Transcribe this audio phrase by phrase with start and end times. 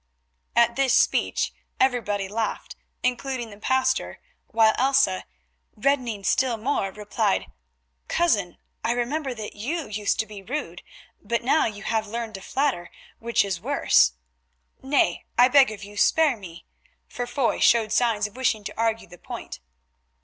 [0.55, 5.25] At this speech everybody laughed, including the Pastor, while Elsa,
[5.77, 7.51] reddening still more, replied,
[8.07, 10.81] "Cousin, I remember that you used to be rude,
[11.21, 14.13] but now you have learned to flatter, which is worse.
[14.81, 16.65] Nay, I beg of you, spare me,"
[17.07, 19.59] for Foy showed signs of wishing to argue the point.